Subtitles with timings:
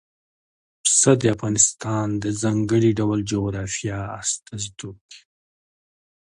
[0.83, 5.21] پسه د افغانستان د ځانګړي ډول جغرافیه استازیتوب کوي.